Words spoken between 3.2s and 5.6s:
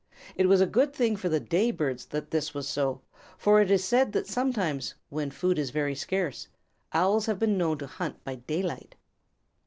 for it is said that sometimes, when food